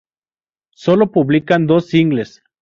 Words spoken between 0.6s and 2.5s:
Sólo publican dos singles.